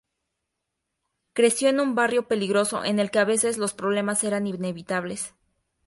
[1.33, 5.35] Creció en un barrio peligroso en el que a veces los problemas eran inevitables.